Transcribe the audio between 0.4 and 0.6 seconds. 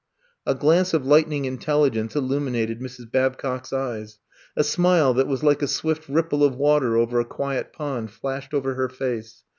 A